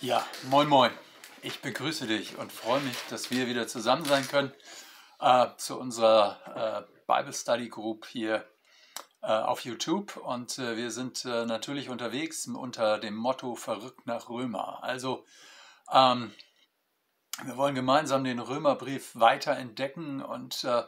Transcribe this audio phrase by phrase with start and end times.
[0.00, 0.90] Ja, moin moin.
[1.40, 4.52] Ich begrüße dich und freue mich, dass wir wieder zusammen sein können
[5.20, 8.44] äh, zu unserer äh, Bible Study Group hier
[9.22, 10.18] äh, auf YouTube.
[10.18, 14.84] Und äh, wir sind äh, natürlich unterwegs unter dem Motto Verrückt nach Römer.
[14.84, 15.24] Also
[15.90, 16.30] ähm,
[17.44, 20.82] wir wollen gemeinsam den Römerbrief weiter entdecken und äh,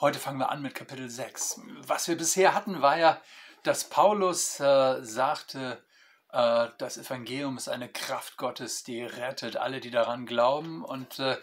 [0.00, 1.62] heute fangen wir an mit Kapitel 6.
[1.80, 3.20] Was wir bisher hatten, war ja,
[3.64, 5.82] dass Paulus sagte,
[6.30, 11.36] das Evangelium ist eine Kraft Gottes, die rettet alle, die daran glauben und äh,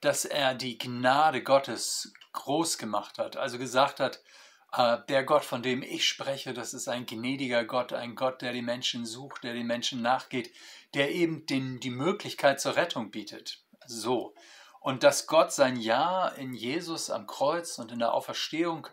[0.00, 4.20] dass er die Gnade Gottes groß gemacht hat, also gesagt hat,
[4.72, 8.52] äh, der Gott, von dem ich spreche, das ist ein gnädiger Gott, ein Gott, der
[8.52, 10.52] die Menschen sucht, der den Menschen nachgeht,
[10.94, 13.62] der eben den, die Möglichkeit zur Rettung bietet.
[13.86, 14.34] So.
[14.80, 18.86] Und dass Gott sein Ja in Jesus am Kreuz und in der Auferstehung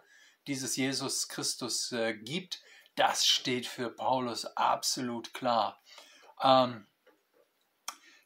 [0.48, 2.62] dieses Jesus Christus äh, gibt,
[2.96, 5.82] das steht für Paulus absolut klar.
[6.42, 6.88] Ähm,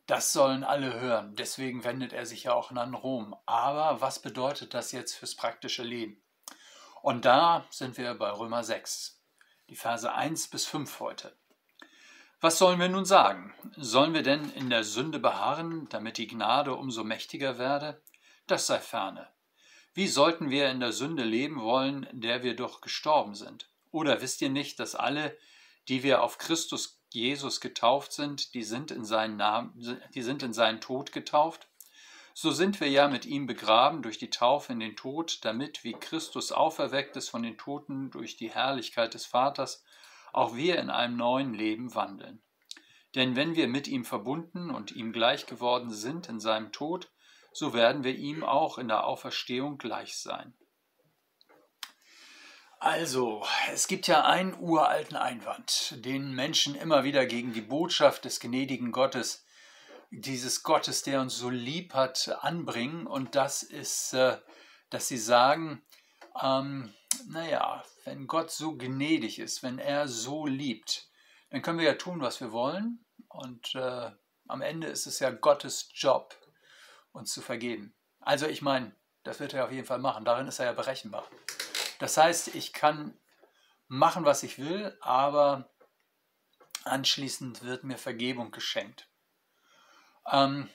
[0.05, 1.35] das sollen alle hören.
[1.35, 3.35] Deswegen wendet er sich ja auch an Rom.
[3.45, 6.21] Aber was bedeutet das jetzt fürs praktische Leben?
[7.01, 9.21] Und da sind wir bei Römer 6,
[9.69, 11.37] die Verse 1 bis 5 heute.
[12.41, 13.53] Was sollen wir nun sagen?
[13.75, 18.01] Sollen wir denn in der Sünde beharren, damit die Gnade umso mächtiger werde?
[18.47, 19.27] Das sei ferne.
[19.93, 23.69] Wie sollten wir in der Sünde leben wollen, der wir doch gestorben sind?
[23.91, 25.37] Oder wisst ihr nicht, dass alle,
[25.87, 30.53] die wir auf Christus Jesus getauft sind, die sind in seinen Namen, die sind in
[30.53, 31.67] seinen Tod getauft?
[32.33, 35.93] So sind wir ja mit ihm begraben durch die Taufe in den Tod, damit, wie
[35.93, 39.83] Christus auferweckt ist von den Toten durch die Herrlichkeit des Vaters,
[40.31, 42.41] auch wir in einem neuen Leben wandeln.
[43.15, 47.11] Denn wenn wir mit ihm verbunden und ihm gleich geworden sind in seinem Tod,
[47.51, 50.53] so werden wir ihm auch in der Auferstehung gleich sein.
[52.81, 58.39] Also, es gibt ja einen uralten Einwand, den Menschen immer wieder gegen die Botschaft des
[58.39, 59.45] gnädigen Gottes,
[60.11, 63.05] dieses Gottes, der uns so lieb hat, anbringen.
[63.05, 64.37] Und das ist, äh,
[64.89, 65.83] dass sie sagen,
[66.41, 66.93] ähm,
[67.27, 71.09] naja, wenn Gott so gnädig ist, wenn er so liebt,
[71.49, 73.03] dann können wir ja tun, was wir wollen.
[73.27, 74.09] Und äh,
[74.47, 76.33] am Ende ist es ja Gottes Job,
[77.11, 77.93] uns zu vergeben.
[78.21, 80.23] Also ich meine, das wird er auf jeden Fall machen.
[80.23, 81.27] Darin ist er ja berechenbar.
[81.99, 83.13] Das heißt, ich kann
[83.87, 85.69] machen, was ich will, aber
[86.85, 89.07] anschließend wird mir Vergebung geschenkt.
[90.31, 90.69] Ähm,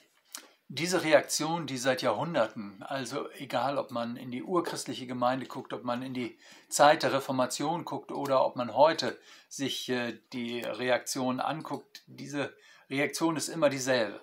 [0.67, 5.83] diese Reaktion, die seit Jahrhunderten, also egal ob man in die urchristliche Gemeinde guckt, ob
[5.83, 11.39] man in die Zeit der Reformation guckt oder ob man heute sich äh, die Reaktion
[11.39, 12.55] anguckt, diese
[12.89, 14.19] Reaktion ist immer dieselbe.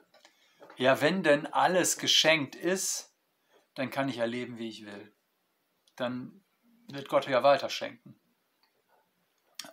[0.76, 3.14] Ja, wenn denn alles geschenkt ist,
[3.74, 5.12] dann kann ich erleben, wie ich will.
[5.96, 6.41] Dann
[6.92, 8.18] wird Gott ja weiterschenken.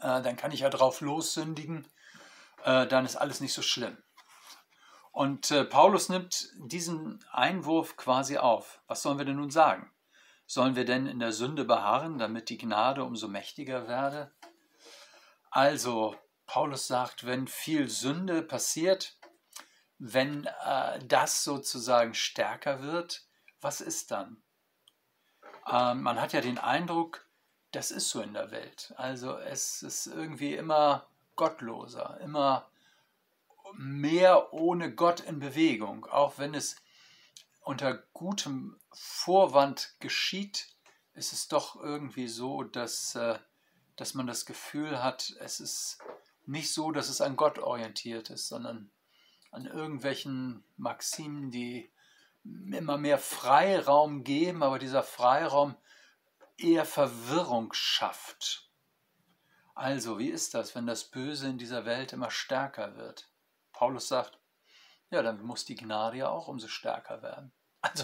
[0.01, 1.87] Äh, dann kann ich ja drauf lossündigen,
[2.63, 3.97] äh, dann ist alles nicht so schlimm.
[5.11, 8.79] Und äh, Paulus nimmt diesen Einwurf quasi auf.
[8.87, 9.91] Was sollen wir denn nun sagen?
[10.45, 14.31] Sollen wir denn in der Sünde beharren, damit die Gnade umso mächtiger werde?
[15.51, 16.15] Also,
[16.45, 19.17] Paulus sagt, wenn viel Sünde passiert,
[19.97, 23.27] wenn äh, das sozusagen stärker wird,
[23.61, 24.41] was ist dann?
[25.71, 27.25] Ähm, man hat ja den Eindruck,
[27.71, 28.93] das ist so in der Welt.
[28.97, 32.69] Also es ist irgendwie immer gottloser, immer
[33.73, 36.75] mehr ohne Gott in Bewegung, auch wenn es
[37.61, 40.67] unter gutem Vorwand geschieht,
[41.13, 43.37] ist es doch irgendwie so, dass, äh,
[43.95, 45.99] dass man das Gefühl hat, es ist
[46.45, 48.89] nicht so, dass es an Gott orientiert ist, sondern
[49.51, 51.91] an irgendwelchen Maximen, die
[52.43, 55.75] immer mehr Freiraum geben, aber dieser Freiraum
[56.57, 58.69] eher Verwirrung schafft.
[59.75, 63.29] Also, wie ist das, wenn das Böse in dieser Welt immer stärker wird?
[63.71, 64.37] Paulus sagt,
[65.09, 67.51] ja, dann muss die Gnade ja auch umso stärker werden.
[67.81, 68.03] Also,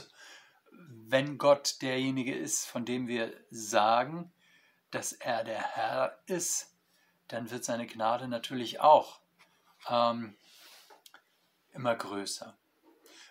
[0.71, 4.31] wenn Gott derjenige ist, von dem wir sagen,
[4.91, 6.73] dass er der Herr ist,
[7.27, 9.19] dann wird seine Gnade natürlich auch
[9.89, 10.37] ähm,
[11.73, 12.57] immer größer.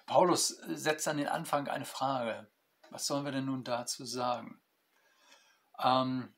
[0.07, 2.47] Paulus setzt an den Anfang eine Frage.
[2.91, 4.61] Was sollen wir denn nun dazu sagen?
[5.83, 6.35] Ähm,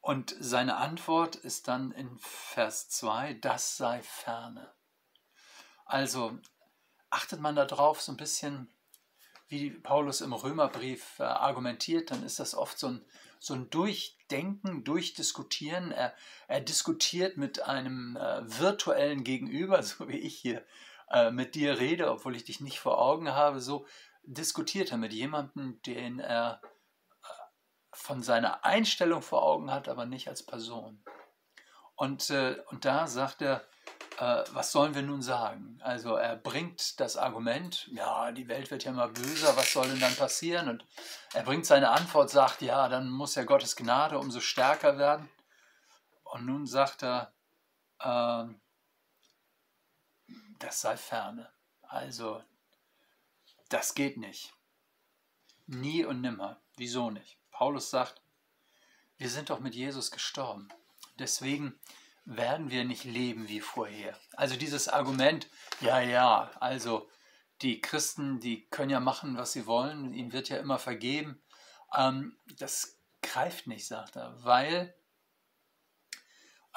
[0.00, 4.72] und seine Antwort ist dann in Vers 2, das sei ferne.
[5.84, 6.38] Also
[7.10, 8.72] achtet man darauf so ein bisschen,
[9.48, 13.04] wie Paulus im Römerbrief äh, argumentiert, dann ist das oft so ein,
[13.38, 15.92] so ein Durchdenken, Durchdiskutieren.
[15.92, 16.14] Er,
[16.48, 20.64] er diskutiert mit einem äh, virtuellen Gegenüber, so wie ich hier
[21.12, 23.86] äh, mit dir rede, obwohl ich dich nicht vor Augen habe, so
[24.24, 27.28] diskutiert er mit jemandem, den er äh,
[27.92, 31.04] von seiner Einstellung vor Augen hat, aber nicht als Person.
[31.94, 33.64] Und, äh, und da sagt er,
[34.18, 35.78] äh, was sollen wir nun sagen?
[35.82, 40.00] Also er bringt das Argument, ja, die Welt wird ja immer böser, was soll denn
[40.00, 40.68] dann passieren?
[40.68, 40.84] Und
[41.34, 45.28] er bringt seine Antwort, sagt, ja, dann muss ja Gottes Gnade umso stärker werden.
[46.24, 47.32] Und nun sagt er,
[48.00, 48.44] äh,
[50.62, 51.52] das sei ferne.
[51.82, 52.42] Also,
[53.68, 54.52] das geht nicht.
[55.66, 56.60] Nie und nimmer.
[56.76, 57.38] Wieso nicht?
[57.50, 58.20] Paulus sagt,
[59.16, 60.68] wir sind doch mit Jesus gestorben.
[61.18, 61.78] Deswegen
[62.24, 64.16] werden wir nicht leben wie vorher.
[64.34, 65.48] Also dieses Argument,
[65.80, 67.10] ja, ja, also
[67.62, 71.42] die Christen, die können ja machen, was sie wollen, ihnen wird ja immer vergeben,
[71.96, 74.94] ähm, das greift nicht, sagt er, weil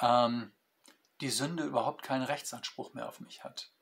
[0.00, 0.52] ähm,
[1.20, 3.72] die Sünde überhaupt keinen Rechtsanspruch mehr auf mich hat.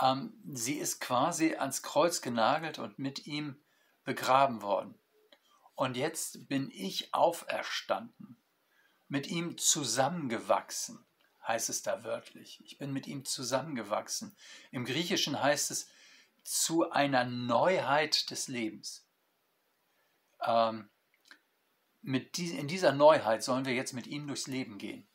[0.00, 3.60] Ähm, sie ist quasi ans Kreuz genagelt und mit ihm
[4.04, 4.94] begraben worden.
[5.74, 8.36] Und jetzt bin ich auferstanden
[9.08, 11.04] mit ihm zusammengewachsen,
[11.46, 12.62] heißt es da wörtlich.
[12.64, 14.36] Ich bin mit ihm zusammengewachsen.
[14.70, 15.88] Im Griechischen heißt es
[16.42, 19.06] zu einer Neuheit des Lebens.
[20.42, 20.88] Ähm,
[22.00, 25.08] mit die, in dieser Neuheit sollen wir jetzt mit ihm durchs Leben gehen.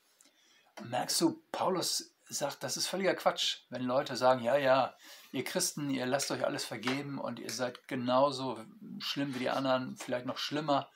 [0.83, 4.95] Merkst du, Paulus sagt, das ist völliger Quatsch, wenn Leute sagen, ja, ja,
[5.31, 8.63] ihr Christen, ihr lasst euch alles vergeben und ihr seid genauso
[8.99, 10.89] schlimm wie die anderen, vielleicht noch schlimmer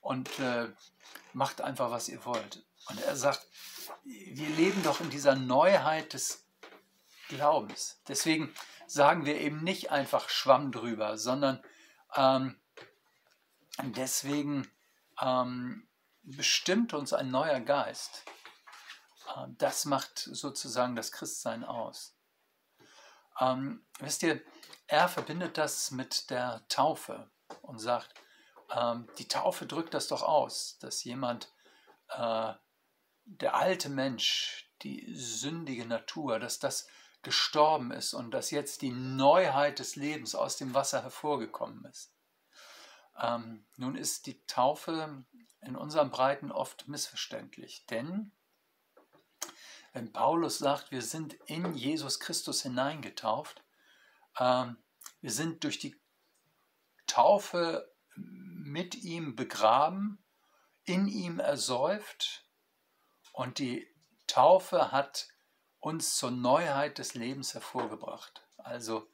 [0.00, 0.68] und äh,
[1.32, 2.64] macht einfach, was ihr wollt.
[2.88, 3.46] Und er sagt,
[4.04, 6.46] wir leben doch in dieser Neuheit des
[7.28, 8.00] Glaubens.
[8.08, 8.52] Deswegen
[8.86, 11.62] sagen wir eben nicht einfach Schwamm drüber, sondern
[12.16, 12.56] ähm,
[13.82, 14.68] deswegen
[15.20, 15.86] ähm,
[16.22, 18.24] bestimmt uns ein neuer Geist.
[19.36, 22.16] Äh, das macht sozusagen das Christsein aus.
[23.40, 24.42] Ähm, wisst ihr,
[24.86, 27.30] er verbindet das mit der Taufe
[27.62, 28.14] und sagt,
[28.70, 31.52] ähm, die Taufe drückt das doch aus, dass jemand,
[32.08, 32.52] äh,
[33.24, 36.88] der alte Mensch, die sündige Natur, dass das
[37.22, 42.12] gestorben ist und dass jetzt die Neuheit des Lebens aus dem Wasser hervorgekommen ist.
[43.18, 45.24] Ähm, nun ist die Taufe
[45.60, 48.32] in unseren Breiten oft missverständlich, denn
[49.92, 53.62] wenn Paulus sagt, wir sind in Jesus Christus hineingetauft,
[54.38, 54.76] ähm,
[55.20, 56.00] wir sind durch die
[57.06, 60.18] Taufe mit ihm begraben,
[60.84, 62.44] in ihm ersäuft
[63.32, 63.86] und die
[64.26, 65.28] Taufe hat
[65.80, 68.42] uns zur Neuheit des Lebens hervorgebracht.
[68.58, 69.08] Also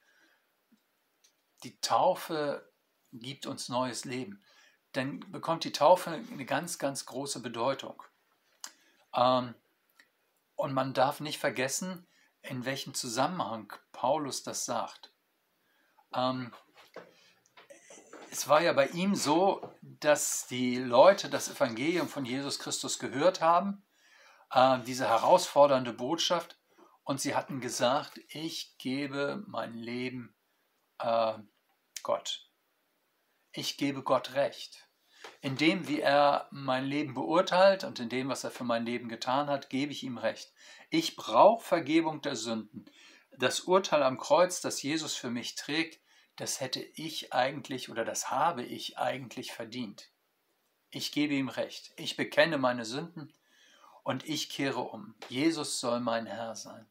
[1.63, 2.71] die Taufe
[3.11, 4.43] gibt uns neues Leben.
[4.91, 8.03] Dann bekommt die Taufe eine ganz, ganz große Bedeutung.
[9.13, 9.55] Ähm,
[10.57, 12.05] und man darf nicht vergessen,
[12.41, 15.13] in welchem Zusammenhang Paulus das sagt.
[16.13, 16.53] Ähm,
[18.31, 23.39] es war ja bei ihm so, dass die Leute das Evangelium von Jesus Christus gehört
[23.39, 23.85] haben,
[24.51, 26.59] äh, diese herausfordernde Botschaft,
[27.03, 30.35] und sie hatten gesagt, ich gebe mein Leben
[30.99, 31.35] äh,
[32.03, 32.49] Gott.
[33.53, 34.86] Ich gebe Gott recht.
[35.41, 39.09] In dem, wie er mein Leben beurteilt und in dem, was er für mein Leben
[39.09, 40.51] getan hat, gebe ich ihm recht.
[40.89, 42.85] Ich brauche Vergebung der Sünden.
[43.37, 45.99] Das Urteil am Kreuz, das Jesus für mich trägt,
[46.37, 50.09] das hätte ich eigentlich oder das habe ich eigentlich verdient.
[50.89, 51.91] Ich gebe ihm recht.
[51.97, 53.33] Ich bekenne meine Sünden
[54.03, 55.15] und ich kehre um.
[55.29, 56.87] Jesus soll mein Herr sein.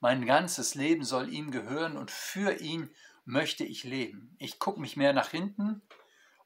[0.00, 2.90] Mein ganzes Leben soll ihm gehören und für ihn
[3.24, 4.34] möchte ich leben.
[4.38, 5.82] Ich gucke mich mehr nach hinten,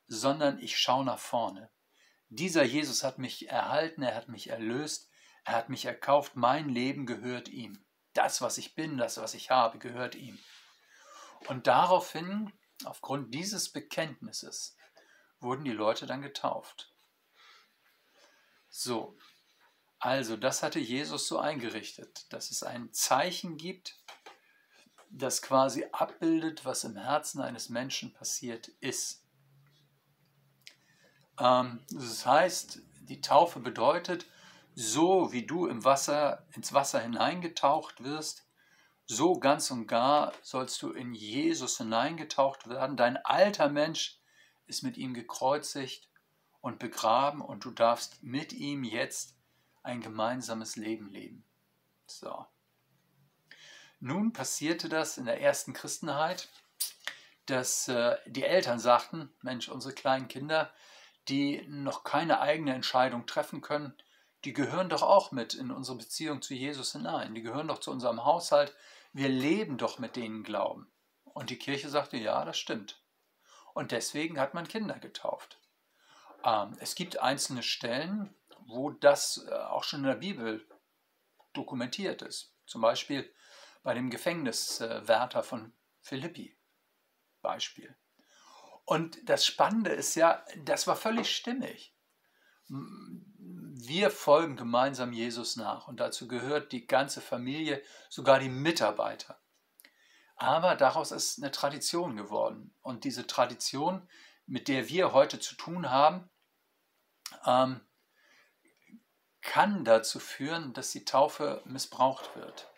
[0.07, 1.71] sondern ich schaue nach vorne.
[2.29, 5.11] Dieser Jesus hat mich erhalten, er hat mich erlöst,
[5.45, 7.85] er hat mich erkauft, mein Leben gehört ihm.
[8.13, 10.39] Das, was ich bin, das, was ich habe, gehört ihm.
[11.49, 12.53] Und daraufhin,
[12.85, 14.77] aufgrund dieses Bekenntnisses,
[15.41, 16.93] wurden die Leute dann getauft.
[18.69, 19.17] So,
[19.99, 23.97] also das hatte Jesus so eingerichtet, dass es ein Zeichen gibt,
[25.11, 29.24] das quasi abbildet, was im Herzen eines Menschen passiert ist.
[31.39, 34.27] Ähm, das heißt, die Taufe bedeutet,
[34.75, 38.47] so wie du im Wasser, ins Wasser hineingetaucht wirst,
[39.07, 42.97] so ganz und gar sollst du in Jesus hineingetaucht werden.
[42.97, 44.19] Dein alter Mensch
[44.67, 46.09] ist mit ihm gekreuzigt
[46.61, 49.37] und begraben und du darfst mit ihm jetzt
[49.83, 51.45] ein gemeinsames Leben leben.
[52.07, 52.47] So.
[54.01, 56.49] Nun passierte das in der ersten Christenheit,
[57.47, 60.73] dass äh, die Eltern sagten, Mensch, unsere kleinen Kinder,
[61.29, 63.95] die noch keine eigene Entscheidung treffen können,
[64.45, 67.35] die gehören doch auch mit in unsere Beziehung zu Jesus hinein.
[67.35, 68.75] Die gehören doch zu unserem Haushalt.
[69.13, 70.93] Wir leben doch mit denen Glauben.
[71.25, 73.03] Und die Kirche sagte, ja, das stimmt.
[73.73, 75.59] Und deswegen hat man Kinder getauft.
[76.45, 78.35] Ähm, es gibt einzelne Stellen,
[78.67, 80.67] wo das äh, auch schon in der Bibel
[81.55, 82.55] dokumentiert ist.
[82.67, 83.33] Zum Beispiel
[83.83, 86.57] bei dem Gefängniswärter von Philippi.
[87.41, 87.97] Beispiel.
[88.85, 91.95] Und das Spannende ist ja, das war völlig stimmig.
[92.69, 99.41] Wir folgen gemeinsam Jesus nach und dazu gehört die ganze Familie, sogar die Mitarbeiter.
[100.37, 102.75] Aber daraus ist eine Tradition geworden.
[102.83, 104.09] Und diese Tradition,
[104.47, 106.29] mit der wir heute zu tun haben,
[107.47, 107.81] ähm,
[109.41, 112.71] kann dazu führen, dass die Taufe missbraucht wird.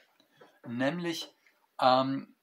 [0.67, 1.35] Nämlich
[1.81, 2.36] ähm,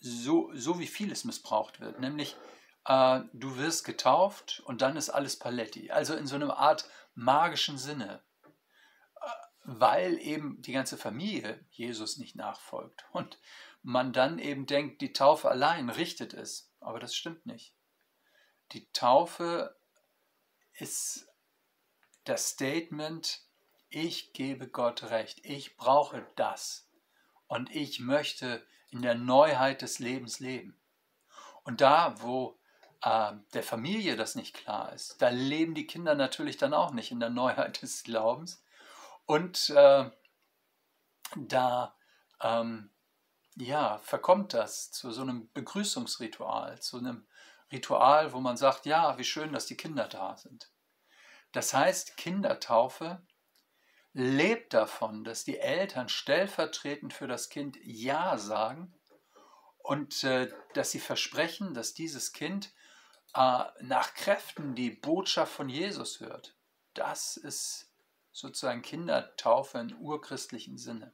[0.00, 2.00] so, so wie vieles missbraucht wird.
[2.00, 2.36] Nämlich
[2.84, 5.90] äh, du wirst getauft und dann ist alles Paletti.
[5.90, 8.22] Also in so einer Art magischen Sinne.
[9.16, 9.28] Äh,
[9.64, 13.04] weil eben die ganze Familie Jesus nicht nachfolgt.
[13.12, 13.38] Und
[13.82, 16.72] man dann eben denkt, die Taufe allein richtet es.
[16.80, 17.74] Aber das stimmt nicht.
[18.72, 19.76] Die Taufe
[20.72, 21.28] ist
[22.24, 23.42] das Statement,
[23.88, 26.85] ich gebe Gott recht, ich brauche das
[27.48, 30.76] und ich möchte in der Neuheit des Lebens leben.
[31.64, 32.58] Und da, wo
[33.02, 37.10] äh, der Familie das nicht klar ist, da leben die Kinder natürlich dann auch nicht
[37.10, 38.62] in der Neuheit des Glaubens.
[39.26, 40.10] Und äh,
[41.34, 41.96] da
[42.40, 42.90] ähm,
[43.56, 47.26] ja, verkommt das zu so einem Begrüßungsritual, zu einem
[47.72, 50.70] Ritual, wo man sagt, ja, wie schön, dass die Kinder da sind.
[51.52, 53.25] Das heißt, Kindertaufe
[54.18, 58.94] lebt davon, dass die Eltern stellvertretend für das Kind Ja sagen
[59.76, 62.72] und äh, dass sie versprechen, dass dieses Kind
[63.34, 66.56] äh, nach Kräften die Botschaft von Jesus hört.
[66.94, 67.92] Das ist
[68.32, 71.12] sozusagen Kindertaufe im urchristlichen Sinne.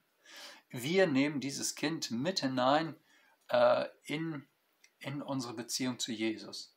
[0.71, 2.95] Wir nehmen dieses Kind mit hinein
[3.49, 4.47] äh, in,
[5.01, 6.77] in unsere Beziehung zu Jesus.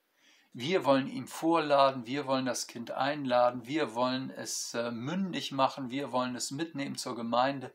[0.57, 5.89] Wir wollen ihn vorladen, wir wollen das Kind einladen, wir wollen es äh, mündig machen,
[5.89, 7.74] wir wollen es mitnehmen zur Gemeinde,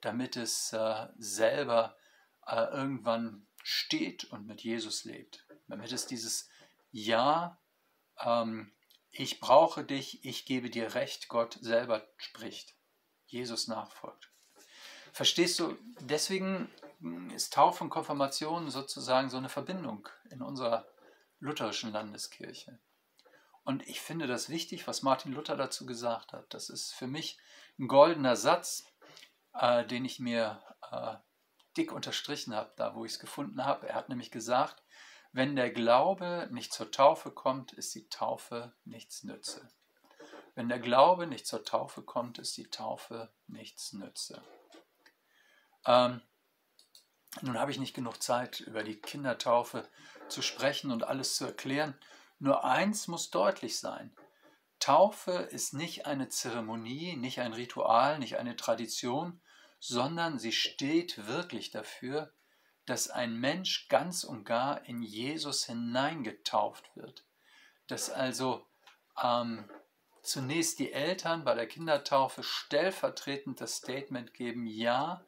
[0.00, 1.94] damit es äh, selber
[2.46, 5.44] äh, irgendwann steht und mit Jesus lebt.
[5.68, 6.48] Damit es dieses
[6.90, 7.58] Ja,
[8.18, 8.72] ähm,
[9.10, 12.74] ich brauche dich, ich gebe dir recht, Gott selber spricht,
[13.26, 14.30] Jesus nachfolgt.
[15.12, 16.70] Verstehst du, deswegen
[17.34, 20.86] ist Taufe und Konfirmation sozusagen so eine Verbindung in unserer
[21.42, 22.78] lutherischen Landeskirche.
[23.64, 26.52] Und ich finde das wichtig, was Martin Luther dazu gesagt hat.
[26.54, 27.38] Das ist für mich
[27.78, 28.84] ein goldener Satz,
[29.54, 31.16] äh, den ich mir äh,
[31.76, 33.88] dick unterstrichen habe, da wo ich es gefunden habe.
[33.88, 34.82] Er hat nämlich gesagt,
[35.32, 39.68] wenn der Glaube nicht zur Taufe kommt, ist die Taufe nichts nütze.
[40.54, 44.42] Wenn der Glaube nicht zur Taufe kommt, ist die Taufe nichts nütze.
[45.86, 46.20] Ähm,
[47.40, 49.88] nun habe ich nicht genug Zeit, über die Kindertaufe
[50.28, 51.94] zu sprechen und alles zu erklären.
[52.38, 54.14] Nur eins muss deutlich sein.
[54.78, 59.40] Taufe ist nicht eine Zeremonie, nicht ein Ritual, nicht eine Tradition,
[59.78, 62.32] sondern sie steht wirklich dafür,
[62.84, 67.24] dass ein Mensch ganz und gar in Jesus hineingetauft wird.
[67.86, 68.66] Dass also
[69.22, 69.68] ähm,
[70.22, 75.24] zunächst die Eltern bei der Kindertaufe stellvertretend das Statement geben, ja,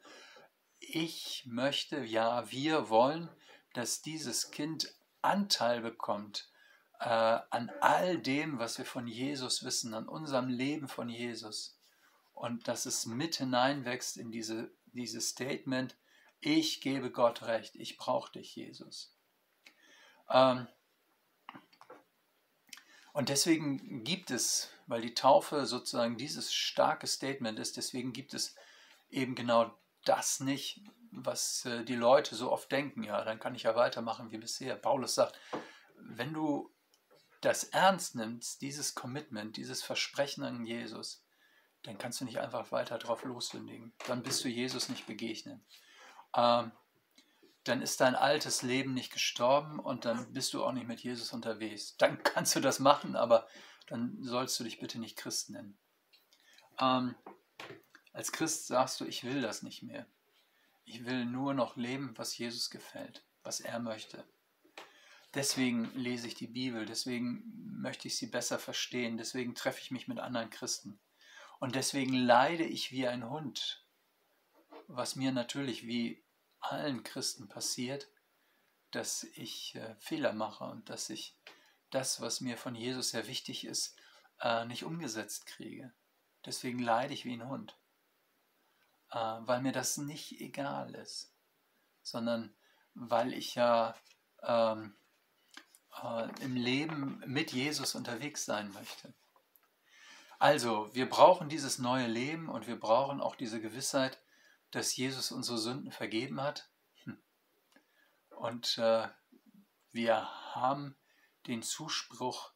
[0.79, 3.29] ich möchte, ja, wir wollen,
[3.73, 6.49] dass dieses Kind Anteil bekommt
[6.99, 11.77] äh, an all dem, was wir von Jesus wissen, an unserem Leben von Jesus.
[12.33, 15.95] Und dass es mit hineinwächst in diese, dieses Statement,
[16.39, 19.15] ich gebe Gott recht, ich brauche dich, Jesus.
[20.29, 20.67] Ähm,
[23.13, 28.55] und deswegen gibt es, weil die Taufe sozusagen dieses starke Statement ist, deswegen gibt es
[29.09, 29.73] eben genau
[30.05, 30.81] das nicht,
[31.11, 33.03] was äh, die Leute so oft denken.
[33.03, 34.75] Ja, dann kann ich ja weitermachen wie bisher.
[34.75, 35.39] Paulus sagt,
[35.97, 36.71] wenn du
[37.41, 41.23] das ernst nimmst, dieses Commitment, dieses Versprechen an Jesus,
[41.83, 43.93] dann kannst du nicht einfach weiter drauf lossündigen.
[44.07, 45.63] Dann bist du Jesus nicht begegnen.
[46.35, 46.71] Ähm,
[47.63, 51.33] dann ist dein altes Leben nicht gestorben und dann bist du auch nicht mit Jesus
[51.33, 51.97] unterwegs.
[51.97, 53.47] Dann kannst du das machen, aber
[53.87, 55.77] dann sollst du dich bitte nicht Christ nennen.
[56.79, 57.15] Ähm,
[58.15, 60.05] als Christ sagst du, ich will das nicht mehr.
[60.85, 64.23] Ich will nur noch leben, was Jesus gefällt, was er möchte.
[65.33, 67.43] Deswegen lese ich die Bibel, deswegen
[67.81, 70.97] möchte ich sie besser verstehen, deswegen treffe ich mich mit anderen Christen.
[71.59, 73.83] Und deswegen leide ich wie ein Hund,
[74.87, 76.23] was mir natürlich wie
[76.61, 78.07] allen Christen passiert,
[78.91, 81.35] dass ich äh, Fehler mache und dass ich
[81.89, 83.97] das, was mir von Jesus sehr wichtig ist,
[84.39, 85.91] äh, nicht umgesetzt kriege.
[86.45, 87.75] Deswegen leide ich wie ein Hund
[89.15, 91.33] weil mir das nicht egal ist,
[92.01, 92.53] sondern
[92.93, 93.95] weil ich ja
[94.43, 94.95] ähm,
[96.03, 99.13] äh, im Leben mit Jesus unterwegs sein möchte.
[100.37, 104.21] Also, wir brauchen dieses neue Leben und wir brauchen auch diese Gewissheit,
[104.71, 106.69] dass Jesus unsere Sünden vergeben hat.
[107.03, 107.17] Hm.
[108.31, 109.07] Und äh,
[109.91, 110.97] wir haben
[111.47, 112.51] den Zuspruch,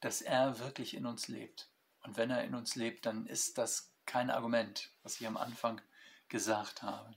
[0.00, 1.70] dass er wirklich in uns lebt.
[2.02, 5.80] Und wenn er in uns lebt, dann ist das kein Argument, was ich am Anfang
[6.32, 7.14] gesagt habe.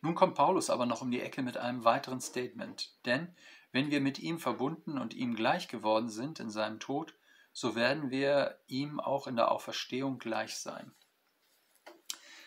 [0.00, 2.90] Nun kommt Paulus aber noch um die Ecke mit einem weiteren Statement.
[3.04, 3.32] Denn
[3.70, 7.14] wenn wir mit ihm verbunden und ihm gleich geworden sind in seinem Tod,
[7.52, 10.92] so werden wir ihm auch in der Auferstehung gleich sein.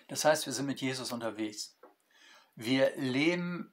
[0.09, 1.77] Das heißt, wir sind mit Jesus unterwegs.
[2.55, 3.71] Wir leben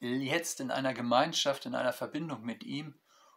[0.00, 2.94] jetzt in einer Gemeinschaft, in einer Verbindung mit ihm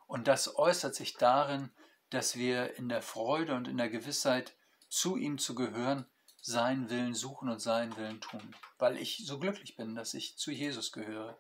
[0.08, 1.72] und das äußert sich darin,
[2.10, 4.56] dass wir in der Freude und in der Gewissheit,
[4.88, 6.06] zu ihm zu gehören,
[6.46, 10.52] seinen Willen suchen und seinen Willen tun, weil ich so glücklich bin, dass ich zu
[10.52, 11.40] Jesus gehöre.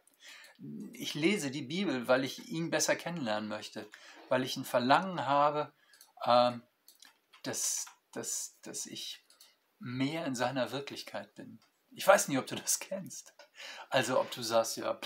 [0.93, 3.85] Ich lese die Bibel, weil ich ihn besser kennenlernen möchte,
[4.29, 5.73] weil ich ein Verlangen habe,
[6.25, 6.63] ähm,
[7.43, 9.21] dass, dass, dass ich
[9.77, 11.59] mehr in seiner Wirklichkeit bin.
[11.91, 13.33] Ich weiß nicht, ob du das kennst.
[13.89, 14.97] Also ob du sagst, ja,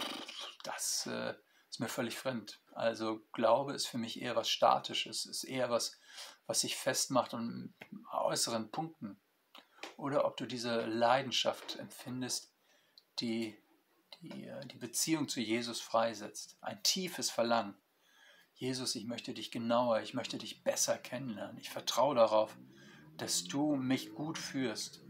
[0.63, 1.33] das äh,
[1.71, 2.61] ist mir völlig fremd.
[2.73, 5.97] Also Glaube ist für mich eher was Statisches, ist eher was,
[6.45, 7.73] was sich festmacht an
[8.11, 9.19] äußeren Punkten.
[9.97, 12.51] Oder ob du diese Leidenschaft empfindest,
[13.19, 13.57] die
[14.21, 16.57] die, äh, die Beziehung zu Jesus freisetzt.
[16.61, 17.75] Ein tiefes Verlangen.
[18.55, 21.57] Jesus, ich möchte dich genauer, ich möchte dich besser kennenlernen.
[21.59, 22.57] Ich vertraue darauf,
[23.17, 25.01] dass du mich gut führst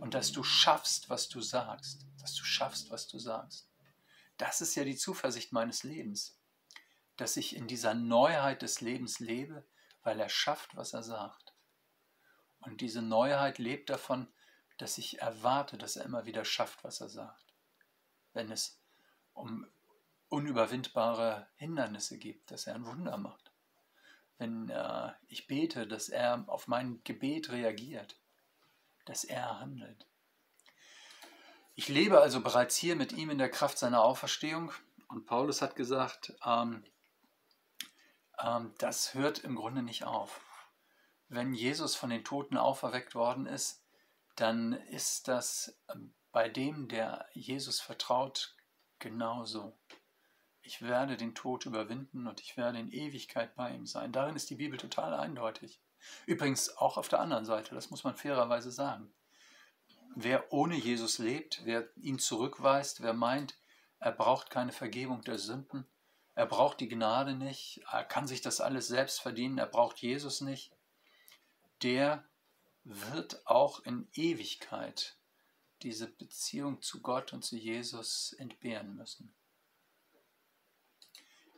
[0.00, 2.06] und dass du schaffst, was du sagst.
[2.20, 3.68] Dass du schaffst, was du sagst.
[4.36, 6.38] Das ist ja die Zuversicht meines Lebens
[7.16, 9.64] dass ich in dieser Neuheit des Lebens lebe,
[10.02, 11.51] weil er schafft, was er sagt.
[12.62, 14.28] Und diese Neuheit lebt davon,
[14.78, 17.54] dass ich erwarte, dass er immer wieder schafft, was er sagt.
[18.32, 18.80] Wenn es
[19.34, 19.66] um
[20.28, 23.52] unüberwindbare Hindernisse gibt, dass er ein Wunder macht.
[24.38, 28.16] Wenn äh, ich bete, dass er auf mein Gebet reagiert,
[29.04, 30.06] dass er handelt.
[31.74, 34.72] Ich lebe also bereits hier mit ihm in der Kraft seiner Auferstehung.
[35.08, 36.84] Und Paulus hat gesagt, ähm,
[38.38, 40.40] ähm, das hört im Grunde nicht auf.
[41.34, 43.82] Wenn Jesus von den Toten auferweckt worden ist,
[44.36, 45.74] dann ist das
[46.30, 48.54] bei dem, der Jesus vertraut,
[48.98, 49.72] genauso.
[50.60, 54.12] Ich werde den Tod überwinden und ich werde in Ewigkeit bei ihm sein.
[54.12, 55.80] Darin ist die Bibel total eindeutig.
[56.26, 59.10] Übrigens auch auf der anderen Seite, das muss man fairerweise sagen.
[60.14, 63.56] Wer ohne Jesus lebt, wer ihn zurückweist, wer meint,
[64.00, 65.86] er braucht keine Vergebung der Sünden,
[66.34, 70.42] er braucht die Gnade nicht, er kann sich das alles selbst verdienen, er braucht Jesus
[70.42, 70.74] nicht.
[71.82, 72.24] Der
[72.84, 75.16] wird auch in Ewigkeit
[75.82, 79.34] diese Beziehung zu Gott und zu Jesus entbehren müssen.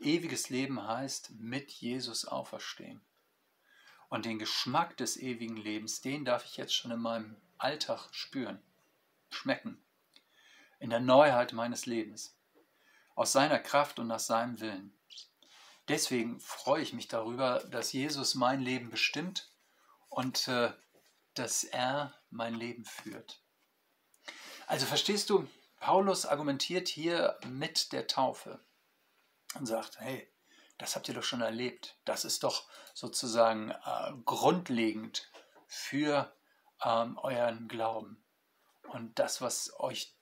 [0.00, 3.00] Ewiges Leben heißt mit Jesus auferstehen.
[4.08, 8.62] Und den Geschmack des ewigen Lebens, den darf ich jetzt schon in meinem Alltag spüren,
[9.30, 9.82] schmecken,
[10.78, 12.36] in der Neuheit meines Lebens
[13.14, 14.92] aus seiner Kraft und nach seinem Willen.
[15.88, 19.53] Deswegen freue ich mich darüber, dass Jesus mein Leben bestimmt
[20.14, 20.72] und äh,
[21.34, 23.42] dass er mein Leben führt.
[24.66, 25.48] Also verstehst du,
[25.80, 28.64] Paulus argumentiert hier mit der Taufe
[29.56, 30.32] und sagt, hey,
[30.78, 31.98] das habt ihr doch schon erlebt.
[32.04, 35.30] Das ist doch sozusagen äh, grundlegend
[35.66, 36.34] für
[36.82, 38.24] ähm, euren Glauben.
[38.88, 40.16] Und das, was euch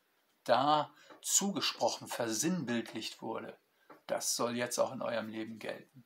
[0.45, 3.59] da zugesprochen, versinnbildlicht wurde,
[4.07, 6.05] das soll jetzt auch in eurem Leben gelten.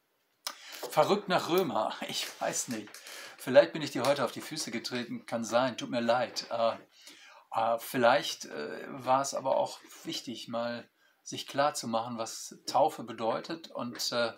[0.91, 2.91] Verrückt nach Römer, ich weiß nicht.
[3.39, 6.47] Vielleicht bin ich dir heute auf die Füße getreten, kann sein, tut mir leid.
[6.51, 6.77] Äh,
[7.55, 10.89] äh, vielleicht äh, war es aber auch wichtig, mal
[11.23, 14.33] sich klar zu machen, was Taufe bedeutet und äh,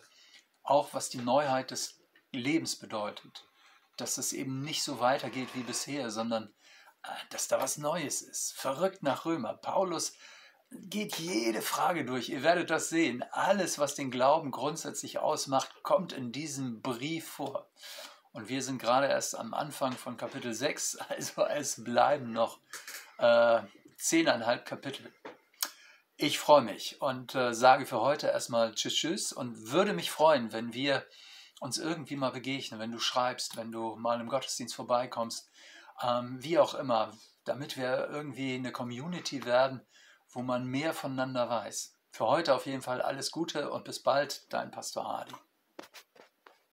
[0.62, 2.00] auch was die Neuheit des
[2.32, 3.46] Lebens bedeutet.
[3.96, 6.54] Dass es eben nicht so weitergeht wie bisher, sondern
[7.30, 8.52] dass da was Neues ist.
[8.52, 9.54] Verrückt nach Römer.
[9.54, 10.14] Paulus
[10.70, 12.28] geht jede Frage durch.
[12.28, 13.24] Ihr werdet das sehen.
[13.32, 17.70] Alles, was den Glauben grundsätzlich ausmacht, kommt in diesem Brief vor.
[18.38, 22.61] Und wir sind gerade erst am Anfang von Kapitel 6, also es bleiben noch
[23.18, 23.62] äh,
[23.96, 25.12] zehneinhalb Kapitel.
[26.16, 30.53] Ich freue mich und äh, sage für heute erstmal Tschüss, Tschüss und würde mich freuen,
[30.53, 31.05] wenn wir
[31.59, 35.51] uns irgendwie mal begegnen, wenn du schreibst, wenn du mal im Gottesdienst vorbeikommst,
[36.01, 37.11] ähm, wie auch immer,
[37.42, 39.85] damit wir irgendwie eine Community werden,
[40.29, 41.92] wo man mehr voneinander weiß.
[42.12, 45.35] Für heute auf jeden Fall alles Gute und bis bald, dein Pastor Hardy.